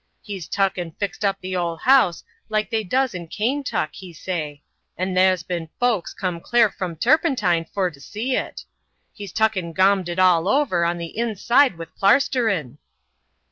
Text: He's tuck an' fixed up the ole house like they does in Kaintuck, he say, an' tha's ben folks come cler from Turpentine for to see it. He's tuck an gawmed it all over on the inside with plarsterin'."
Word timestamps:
He's 0.23 0.47
tuck 0.47 0.79
an' 0.79 0.93
fixed 0.93 1.23
up 1.23 1.37
the 1.39 1.55
ole 1.55 1.75
house 1.75 2.23
like 2.49 2.71
they 2.71 2.83
does 2.83 3.13
in 3.13 3.27
Kaintuck, 3.27 3.91
he 3.93 4.13
say, 4.13 4.63
an' 4.97 5.13
tha's 5.13 5.43
ben 5.43 5.69
folks 5.79 6.11
come 6.15 6.41
cler 6.41 6.69
from 6.71 6.95
Turpentine 6.95 7.65
for 7.65 7.91
to 7.91 8.01
see 8.01 8.35
it. 8.35 8.65
He's 9.13 9.31
tuck 9.31 9.55
an 9.55 9.73
gawmed 9.73 10.09
it 10.09 10.17
all 10.17 10.47
over 10.47 10.85
on 10.85 10.97
the 10.97 11.15
inside 11.15 11.77
with 11.77 11.95
plarsterin'." 11.95 12.79